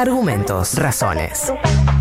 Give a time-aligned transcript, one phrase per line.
[0.00, 1.52] argumentos, razones.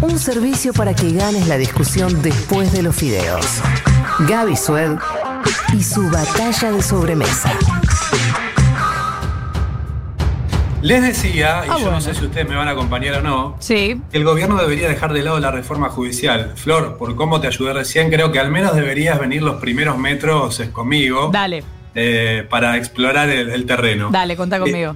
[0.02, 3.46] Un servicio para que ganes la discusión después de los fideos.
[4.20, 4.98] Gaby Sued
[5.74, 7.52] y su batalla de sobremesa.
[10.82, 11.92] Les decía, y Ah, yo bueno.
[11.92, 14.02] no sé si ustedes me van a acompañar o no, Sí.
[14.10, 16.54] que el gobierno debería dejar de lado la reforma judicial.
[16.56, 20.62] Flor, por cómo te ayudé recién, creo que al menos deberías venir los primeros metros
[20.72, 24.08] conmigo Dale, eh, para explorar el, el terreno.
[24.10, 24.96] dale, contá Eh, conmigo.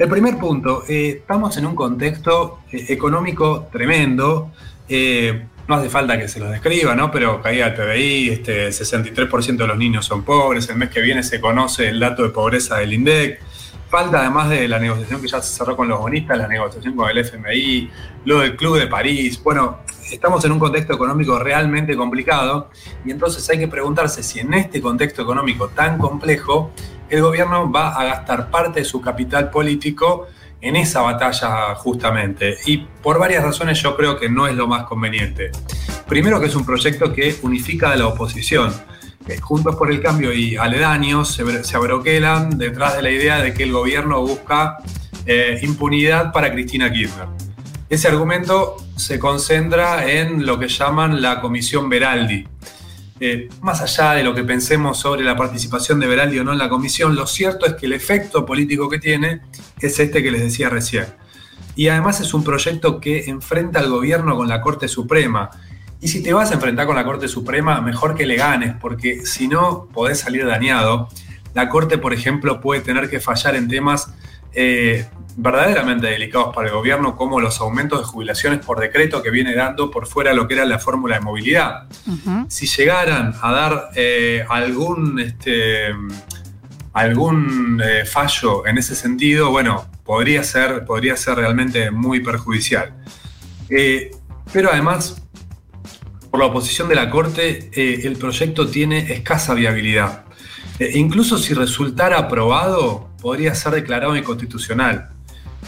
[0.00, 4.50] El primer punto, eh, estamos en un contexto eh, económico tremendo.
[4.88, 7.10] eh, no hace falta que se lo describa, ¿no?
[7.10, 11.22] Pero caía el PBI, este, 63% de los niños son pobres, el mes que viene
[11.22, 13.42] se conoce el dato de pobreza del INDEC.
[13.90, 17.10] Falta además de la negociación que ya se cerró con los bonistas, la negociación con
[17.10, 17.90] el FMI,
[18.24, 19.38] lo del Club de París.
[19.42, 19.80] Bueno,
[20.14, 22.70] estamos en un contexto económico realmente complicado
[23.04, 26.70] y entonces hay que preguntarse si en este contexto económico tan complejo
[27.08, 30.28] el gobierno va a gastar parte de su capital político
[30.60, 32.56] en esa batalla justamente.
[32.66, 35.50] Y por varias razones yo creo que no es lo más conveniente.
[36.06, 38.72] Primero que es un proyecto que unifica a la oposición.
[39.26, 43.38] Eh, Juntos por el Cambio y aledaños se, bro- se abroquelan detrás de la idea
[43.40, 44.78] de que el gobierno busca
[45.26, 47.26] eh, impunidad para Cristina Kirchner.
[47.90, 52.46] Ese argumento se concentra en lo que llaman la Comisión Veraldi.
[53.18, 56.58] Eh, más allá de lo que pensemos sobre la participación de Veraldi o no en
[56.58, 59.40] la comisión, lo cierto es que el efecto político que tiene
[59.80, 61.06] es este que les decía recién.
[61.74, 65.50] Y además es un proyecto que enfrenta al gobierno con la Corte Suprema.
[66.00, 69.26] Y si te vas a enfrentar con la Corte Suprema, mejor que le ganes, porque
[69.26, 71.08] si no, podés salir dañado.
[71.54, 74.14] La Corte, por ejemplo, puede tener que fallar en temas
[74.52, 79.54] eh, verdaderamente delicados para el gobierno, como los aumentos de jubilaciones por decreto que viene
[79.54, 81.88] dando por fuera lo que era la fórmula de movilidad
[82.48, 85.94] si llegaran a dar eh, algún, este,
[86.92, 92.94] algún eh, fallo en ese sentido, bueno, podría ser, podría ser realmente muy perjudicial.
[93.68, 94.10] Eh,
[94.52, 95.22] pero además,
[96.30, 100.24] por la oposición de la Corte, el proyecto tiene escasa viabilidad.
[100.94, 105.10] Incluso si resultara aprobado, podría ser declarado inconstitucional.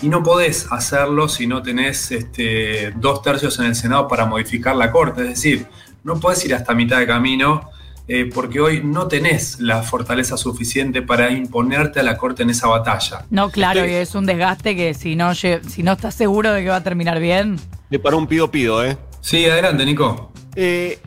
[0.01, 4.75] Y no podés hacerlo si no tenés este, dos tercios en el Senado para modificar
[4.75, 5.23] la Corte.
[5.23, 5.67] Es decir,
[6.03, 7.69] no podés ir hasta mitad de camino
[8.09, 12.67] eh, porque hoy no tenés la fortaleza suficiente para imponerte a la Corte en esa
[12.67, 13.25] batalla.
[13.31, 13.91] No, claro, Sí.
[13.91, 16.83] y es un desgaste que si no, si no estás seguro de que va a
[16.83, 17.61] terminar bien.
[17.91, 18.97] Le paró un pido pido, ¿eh?
[19.21, 20.33] Sí, adelante, Nico.
[20.57, 20.99] Eh,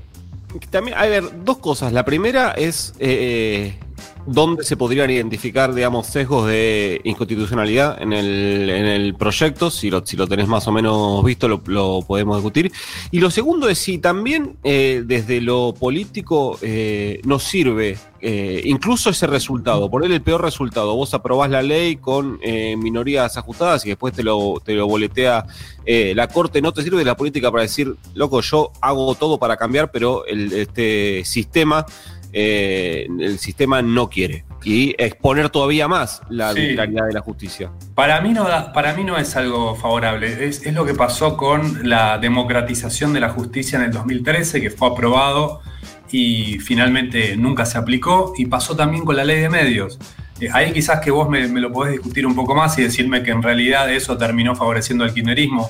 [0.69, 1.91] también, a ver, dos cosas.
[1.91, 3.77] La primera es eh,
[4.25, 9.69] dónde se podrían identificar, digamos, sesgos de inconstitucionalidad en el, en el proyecto.
[9.69, 12.71] Si lo, si lo tenés más o menos visto, lo, podemos discutir.
[13.11, 17.97] Y lo segundo es si también eh, desde lo político eh, nos sirve.
[18.21, 22.39] eh, incluso ese resultado, poner el peor resultado, vos aprobás la ley con
[22.77, 25.45] minorías ajustadas y después te lo, te lo boletea
[25.85, 29.55] eh, la corte no te sirve la política para decir, loco, yo hago todo para
[29.55, 31.85] cambiar, pero el, este sistema,
[32.37, 34.43] eh, el sistema no quiere.
[34.65, 36.75] Y exponer todavía más la Sí.
[36.75, 37.71] de la justicia.
[37.93, 40.45] Para mí no, para mí no es algo favorable.
[40.47, 44.69] Es, es lo que pasó con la democratización de la justicia en el 2013, que
[44.69, 45.61] fue aprobado
[46.11, 48.33] y finalmente nunca se aplicó.
[48.37, 49.97] Y pasó también con la ley de medios.
[50.41, 53.23] Eh, ahí quizás que vos me, me lo podés discutir un poco más y decirme
[53.23, 55.69] que en realidad eso terminó favoreciendo al kirchnerismo.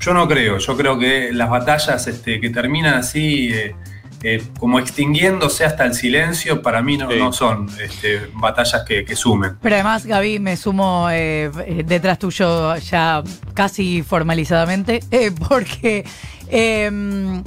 [0.00, 0.56] Yo no creo.
[0.56, 3.50] Yo creo que las batallas este, que terminan así...
[3.52, 3.74] eh,
[4.22, 7.18] eh, como extinguiéndose hasta el silencio, para mí no, Sí.
[7.18, 9.56] no son este, batallas que, que sumen.
[9.62, 13.22] Pero además, Gaby, me sumo eh, eh, detrás tuyo ya
[13.54, 16.04] casi formalizadamente, eh, porque
[16.48, 17.42] eh,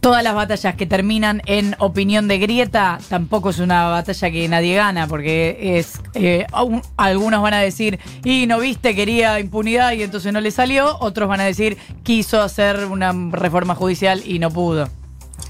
[0.00, 4.74] todas las batallas que terminan en opinión de grieta tampoco es una batalla que nadie
[4.74, 10.02] gana, porque es eh, aún- algunos van a decir, y no viste, quería impunidad y
[10.02, 14.50] entonces no le salió, otros van a decir, quiso hacer una reforma judicial y no
[14.50, 14.90] pudo.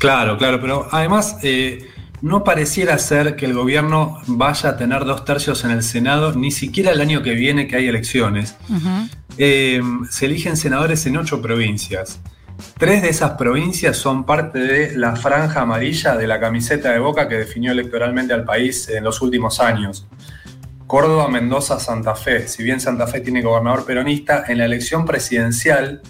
[0.04, 1.88] Claro, claro, pero además eh,
[2.20, 6.50] no pareciera ser que el gobierno vaya a tener dos tercios en el Senado, ni
[6.50, 8.54] siquiera el año que viene que hay elecciones.
[9.38, 12.20] Eh, se eligen senadores en ocho provincias.
[12.76, 17.26] Tres de esas provincias son parte de la franja amarilla de la camiseta de Boca
[17.26, 20.06] que definió electoralmente al país en los últimos años.
[20.86, 22.46] Córdoba, Mendoza, Santa Fe.
[22.46, 26.02] Si bien Santa Fe tiene gobernador peronista, en la elección presidencial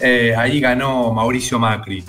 [0.00, 2.04] eh, ahí ganó Mauricio Macri.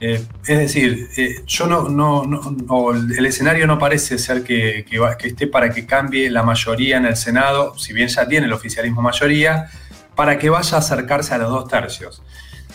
[0.00, 4.84] Eh, es decir, eh, yo no, no, no- el escenario no parece ser que
[5.22, 9.00] esté para que cambie la mayoría en el Senado, si bien ya tiene el oficialismo
[9.02, 9.70] mayoría,
[10.14, 12.22] para que vaya a acercarse a los dos tercios.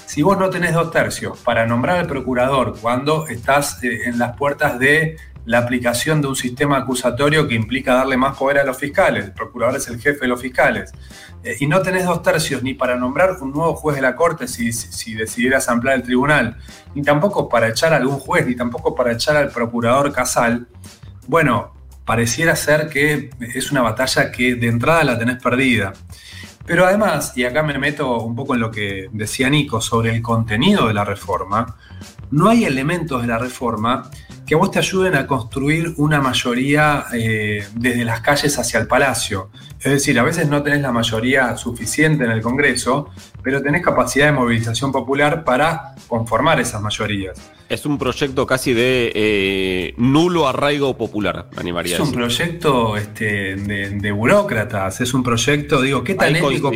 [0.06, 4.36] Si vos no tenés dos tercios para nombrar al procurador cuando estás eh, en las
[4.36, 5.18] puertas de
[5.50, 9.25] la aplicación de un sistema acusatorio que implica darle más poder a los fiscales.
[9.25, 10.92] El procurador es el jefe de los fiscales.
[11.44, 14.48] Eh, y no tenés dos tercios ni para nombrar un nuevo juez de la Corte
[14.48, 16.57] si, si decidieras ampliar el tribunal,
[16.94, 20.68] ni tampoco para echar a algún juez, ni tampoco para echar al procurador Casal.
[21.25, 21.74] Bueno,
[22.06, 25.94] pareciera ser que es una batalla que de entrada la tenés perdida.
[26.68, 30.22] Pero además, y acá me meto un poco en lo que decía Nico sobre el
[30.22, 31.75] contenido de la reforma,
[32.31, 34.10] no hay elementos de la reforma
[34.50, 39.52] que vos te ayuden a construir una mayoría eh, desde las calles hacia el palacio.
[39.80, 43.10] Es decir, a veces no tenés la mayoría suficiente en el Congreso,
[43.44, 47.40] pero tenés capacidad de movilización popular para conformar esas mayorías.
[47.70, 51.94] Es un proyecto casi de eh, nulo arraigo popular, animaría.
[51.94, 56.72] Es un proyecto este, de, burócratas, es un proyecto, digo, ¿qué tan épico?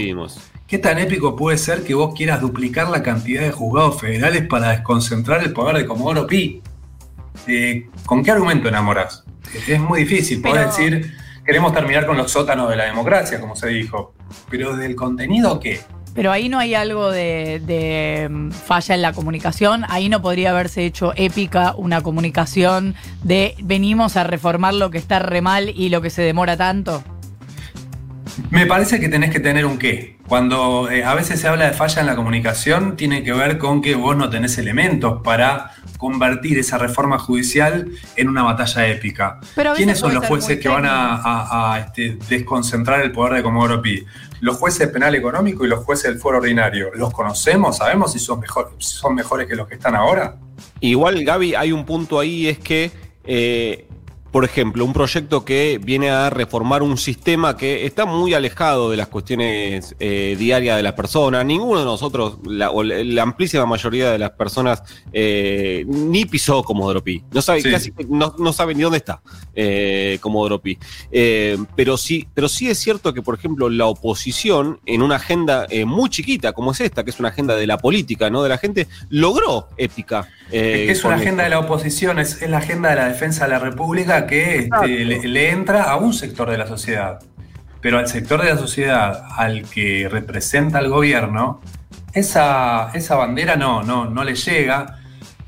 [0.74, 4.72] ¿Qué tan épico puede ser que vos quieras duplicar la cantidad de juzgados federales para
[4.72, 6.64] desconcentrar el poder de Comodoro Pi?
[7.46, 9.24] Eh, ¿Con qué argumento enamorás?
[9.68, 11.14] Es muy difícil, podés decir,
[11.46, 14.16] queremos terminar con los sótanos de la democracia, como se dijo.
[14.50, 15.80] Pero del contenido, ¿qué?
[16.16, 19.86] Pero ahí no hay algo de, mm, falla en la comunicación.
[19.90, 25.20] Ahí no podría haberse hecho épica una comunicación de venimos a reformar lo que está
[25.20, 27.04] re mal y lo que se demora tanto.
[28.50, 30.18] Me parece que tenés que tener un qué.
[30.28, 33.82] Cuando eh, a veces se habla de falla en la comunicación, tiene que ver con
[33.82, 39.40] que vos no tenés elementos para convertir esa reforma judicial en una batalla épica.
[39.76, 44.06] ¿Quiénes son los jueces que van a, este, desconcentrar el poder de Comodoro Pi?
[44.42, 46.92] Los jueces penal económico y los jueces del fuero ordinario.
[46.96, 47.78] ¿Los conocemos?
[47.78, 50.36] ¿Sabemos si son, mejor, son mejores que los que están ahora?
[50.80, 52.92] Igual, Gaby, hay un punto ahí, es que
[53.24, 53.88] eh,
[54.34, 58.98] por ejemplo, un proyecto que viene a reformar un sistema que está muy alejado de
[58.98, 61.46] las cuestiones eh, diarias de las personas.
[61.46, 64.82] Ninguno de nosotros, la, o la amplísima mayoría de las personas,
[65.14, 67.24] eh, ni pisó Comodoro Pi.
[67.32, 69.22] No sabe, casi no, no, sabe ni dónde está
[69.54, 70.80] eh, Comodoro Pi.
[71.12, 75.68] Eh, pero, sí, pero sí es cierto que, por ejemplo, la oposición, en una agenda
[75.86, 78.42] muy chiquita como es esta, que es una agenda de la política, ¿no?
[78.42, 80.28] De la gente, logró épica.
[80.48, 83.44] es que es una agenda de la oposición, es, es la agenda de la defensa
[83.44, 87.20] de la República que este, le, entra a un sector de la sociedad.
[87.82, 91.62] Pero al sector de la sociedad al que representa el gobierno,
[92.14, 95.00] esa, esa bandera no, no, no le llega.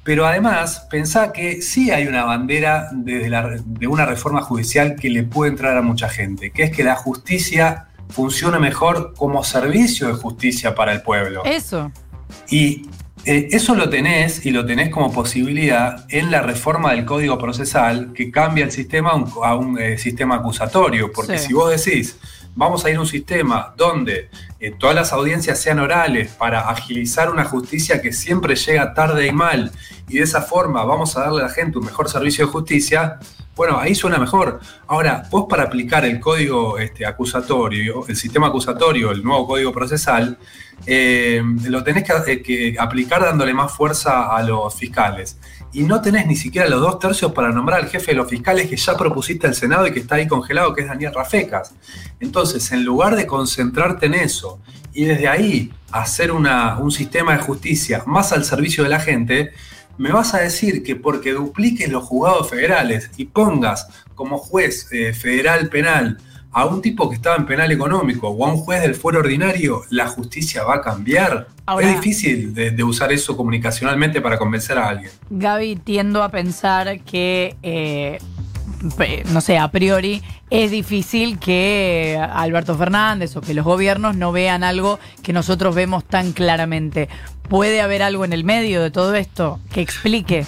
[0.04, 5.52] Pero además, pensá que sí hay una bandera de una reforma judicial que le puede
[5.52, 10.76] entrar a mucha gente, que es que la justicia funcione mejor como servicio de justicia
[10.76, 11.44] para el pueblo.
[11.46, 11.92] Eso.
[12.50, 12.88] Y
[13.26, 18.14] eh, eso lo tenés y lo tenés como posibilidad en la reforma del Código Procesal
[18.14, 19.12] que cambia el sistema
[19.44, 22.20] a un, eh, sistema acusatorio, porque si vos decís,
[22.54, 24.30] vamos a ir a un sistema donde
[24.60, 29.32] eh, todas las audiencias sean orales para agilizar una justicia que siempre llega tarde y
[29.32, 29.72] mal,
[30.08, 33.18] y de esa forma vamos a darle a la gente un mejor servicio de justicia,
[33.56, 34.60] bueno, ahí suena mejor.
[34.86, 40.38] Ahora, vos para aplicar el código este, acusatorio, el sistema acusatorio, el nuevo código procesal,
[40.86, 45.38] eh, lo tenés eh, que, aplicar dándole más fuerza a los fiscales.
[45.74, 48.70] Y no tenés ni siquiera los dos tercios para nombrar al jefe de los fiscales
[48.70, 51.74] que ya propusiste al Senado y que está ahí congelado, que es Daniel Rafecas.
[52.20, 54.62] Entonces, en lugar de concentrarte en eso
[54.94, 59.52] y desde ahí hacer un sistema de justicia más al servicio de la gente,
[59.98, 65.14] me vas a decir que porque dupliques los juzgados federales y pongas como juez eh,
[65.14, 66.18] federal penal
[66.56, 69.82] a un tipo que estaba en penal económico o a un juez del fuero ordinario,
[69.90, 71.50] la justicia va a cambiar.
[71.82, 75.12] es difícil de, usar eso comunicacionalmente para convencer a alguien.
[75.30, 78.20] Gaby, tiendo a pensar que eh,
[79.34, 84.64] no sé, a priori, es difícil que Alberto Fernández o que los gobiernos no vean
[84.64, 87.10] algo que nosotros vemos tan claramente.
[87.50, 90.46] ¿Puede haber algo en el medio de todo esto que explique?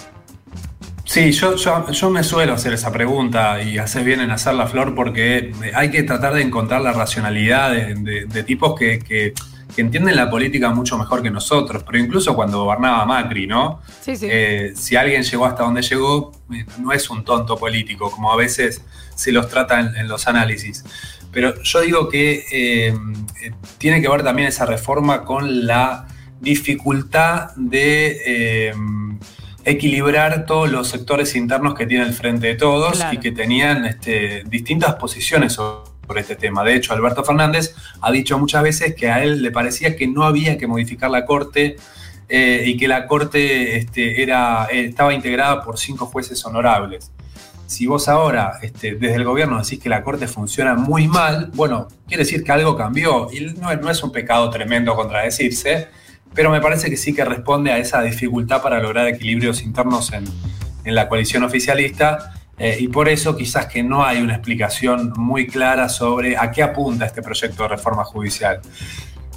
[1.08, 5.52] Sí, yo, yo, me suelo hacer esa pregunta y haces bien en hacerla, Flor, porque
[5.74, 9.32] hay que tratar de encontrar la racionalidad de, tipos que
[9.74, 13.80] que entienden la política mucho mejor que nosotros, pero incluso cuando gobernaba Macri, ¿no?
[14.00, 14.26] Sí, sí.
[14.28, 18.36] Eh, si alguien llegó hasta donde llegó, eh, no es un tonto político, como a
[18.36, 18.82] veces
[19.14, 20.84] se los trata en, los análisis.
[21.30, 22.98] Pero yo digo que eh,
[23.78, 26.08] tiene que ver también esa reforma con la
[26.40, 28.72] dificultad de
[29.68, 34.42] equilibrar todos los sectores internos que tiene el Frente de Todos y que tenían este,
[34.44, 36.64] distintas posiciones sobre este tema.
[36.64, 40.24] De hecho, Alberto Fernández ha dicho muchas veces que a él le parecía que no
[40.24, 41.76] había que modificar la Corte
[42.28, 47.10] eh, y que la Corte este, era, eh, estaba integrada por cinco jueces honorables.
[47.66, 51.88] Si vos ahora, este, desde el gobierno, decís que la Corte funciona muy mal, bueno,
[52.06, 53.28] quiere decir que algo cambió.
[53.30, 55.88] Y no, no es un pecado tremendo contradecirse,
[56.38, 60.24] pero me parece que sí que responde a esa dificultad para lograr equilibrios internos en,
[60.84, 65.48] en la coalición oficialista eh, y por eso quizás que no hay una explicación muy
[65.48, 68.60] clara sobre a qué apunta este proyecto de reforma judicial.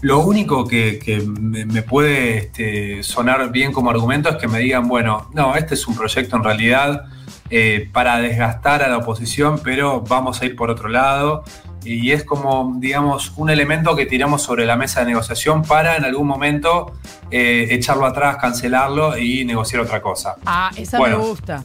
[0.01, 5.29] Lo único que, me puede este, sonar bien como argumento es que me digan, bueno,
[5.33, 7.05] no, este es un proyecto en realidad
[7.51, 11.43] eh, para desgastar a la oposición, pero vamos a ir por otro lado.
[11.83, 16.05] Y es como, digamos, un elemento que tiramos sobre la mesa de negociación para en
[16.05, 16.93] algún momento
[17.29, 20.35] eh, echarlo atrás, cancelarlo y negociar otra cosa.
[20.45, 21.63] Ah, esa me gusta.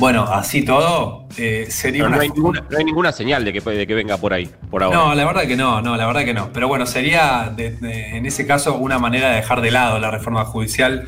[0.00, 2.16] Bueno, así todo eh, sería una.
[2.16, 4.96] No hay, ninguna, señal de que, que venga por ahí, por ahora.
[4.96, 6.50] No, la verdad que no, no, la verdad que no.
[6.54, 11.04] Pero bueno, sería en ese caso una manera de dejar de lado la reforma judicial,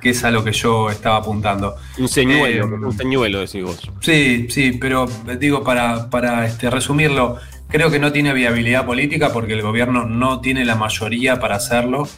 [0.00, 1.76] que es a lo que yo estaba apuntando.
[1.98, 3.80] Un señuelo, eh, un señuelo decís vos.
[4.00, 5.06] Sí, sí, pero
[5.38, 7.36] digo, para, para este, resumirlo,
[7.68, 12.08] creo que no tiene viabilidad política porque el gobierno no tiene la mayoría para hacerlo.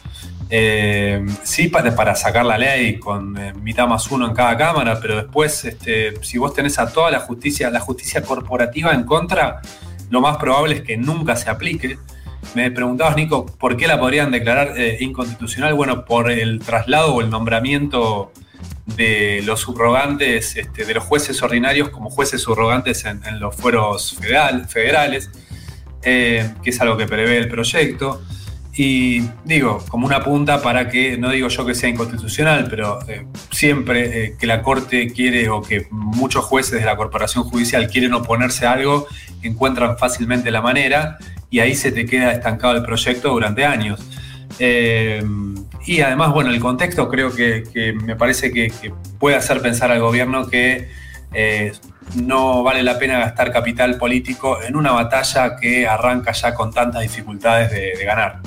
[0.49, 5.15] Eh, sí, para, sacar la ley con eh, mitad más uno en cada cámara, pero
[5.15, 9.61] después, este, si vos tenés a toda la justicia, la justicia corporativa en contra,
[10.09, 11.97] lo más probable es que nunca se aplique.
[12.53, 15.73] Me preguntabas, Nico, ¿por qué la podrían declarar eh, inconstitucional?
[15.73, 18.31] Bueno, por el traslado o el nombramiento
[18.85, 24.15] de los subrogantes, este, de los jueces ordinarios como jueces subrogantes en, los fueros
[24.69, 25.31] federales,
[26.03, 28.21] que es algo que prevé el proyecto.
[28.77, 33.25] Y digo, como una punta para que, no digo yo que sea inconstitucional, pero eh,
[33.49, 38.13] siempre eh, que la Corte quiere o que muchos jueces de la Corporación Judicial quieren
[38.13, 39.07] oponerse a algo,
[39.41, 41.17] encuentran fácilmente la manera
[41.49, 44.05] y ahí se te queda estancado el proyecto durante años.
[44.59, 45.23] Eh,
[45.85, 47.63] y además, bueno, el contexto creo que,
[48.03, 48.73] me parece que,
[49.19, 50.89] puede hacer pensar al gobierno que
[52.15, 57.01] no vale la pena gastar capital político en una batalla que arranca ya con tantas
[57.01, 58.41] dificultades de ganar.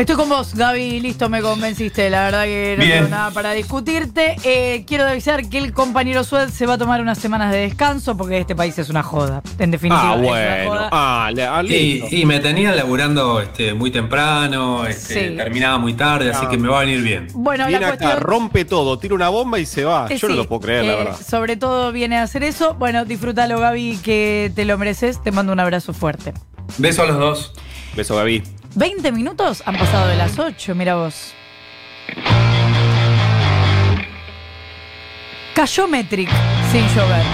[0.00, 2.08] Estoy con vos, Gaby, listo, me convenciste.
[2.08, 4.34] La verdad que no tengo nada para discutirte.
[4.44, 8.16] Eh, quiero avisar que el compañero Sued se va a tomar unas semanas de descanso
[8.16, 9.42] porque este país es una joda.
[9.58, 10.88] En definitiva, ah, bueno.
[10.90, 16.56] Ah, ah y, me tenía laburando este, muy temprano, este, terminaba muy tarde, así que
[16.56, 17.28] me va a venir bien.
[17.34, 20.08] Bueno, viene acá, rompe todo, tira una bomba y se va.
[20.08, 21.20] Yo no lo puedo creer, la eh, verdad.
[21.20, 22.72] Sobre todo viene a hacer eso.
[22.72, 25.22] Bueno, disfrútalo, Gaby, que te lo mereces.
[25.22, 26.32] Te mando un abrazo fuerte.
[26.78, 27.52] Beso a los dos.
[27.94, 28.59] Beso, Gaby.
[28.74, 31.34] 20 minutos han pasado de las 8, mira vos.
[35.54, 36.30] Cayó Metric
[36.70, 37.24] sin llover.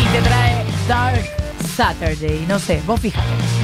[0.00, 1.24] Y te trae Dark
[1.76, 2.44] Saturday.
[2.46, 3.63] No sé, vos fíjate.